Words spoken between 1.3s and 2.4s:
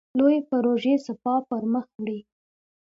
پرمخ وړي.